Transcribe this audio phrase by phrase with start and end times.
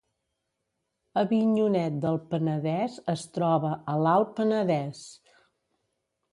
[1.21, 5.07] Avinyonet del Penedès es troba a l’Alt Penedès